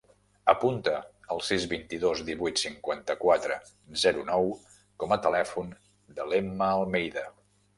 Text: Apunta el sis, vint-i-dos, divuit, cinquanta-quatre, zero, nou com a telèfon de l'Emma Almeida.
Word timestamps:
Apunta 0.51 0.93
el 1.35 1.41
sis, 1.49 1.67
vint-i-dos, 1.73 2.23
divuit, 2.31 2.57
cinquanta-quatre, 2.63 3.59
zero, 4.05 4.25
nou 4.33 4.49
com 5.05 5.15
a 5.17 5.21
telèfon 5.27 5.71
de 6.21 6.31
l'Emma 6.33 6.73
Almeida. 6.81 7.29